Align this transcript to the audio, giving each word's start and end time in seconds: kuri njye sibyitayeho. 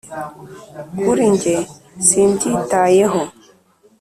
kuri 1.01 1.23
njye 1.33 1.57
sibyitayeho. 2.05 3.21